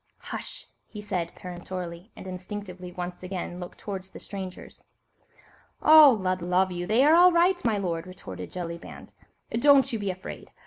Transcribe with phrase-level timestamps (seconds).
[0.17, 4.87] "Hush!" he said peremptorily, and instinctively once again looked towards the strangers.
[5.79, 6.17] "Oh!
[6.19, 9.13] Lud love you, they are all right, my lord," retorted Jellyband;
[9.51, 10.49] "don't you be afraid.